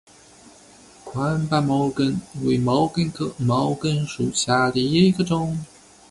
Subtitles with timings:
[1.05, 5.59] 宽瓣毛茛为毛茛科毛茛属下的一个种。